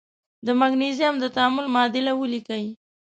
[0.45, 2.65] د مګنیزیم د تعامل معادله ولیکئ.